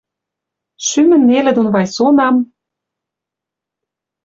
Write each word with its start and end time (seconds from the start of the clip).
Шӱмӹн 0.87 1.21
нелӹ 1.29 1.51
дон 1.55 1.67
Вайсонам 1.75 2.35